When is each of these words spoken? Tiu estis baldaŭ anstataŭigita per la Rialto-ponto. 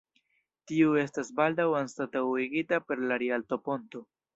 Tiu 0.71 0.95
estis 1.01 1.29
baldaŭ 1.41 1.69
anstataŭigita 1.83 2.85
per 2.89 3.09
la 3.09 3.23
Rialto-ponto. 3.27 4.09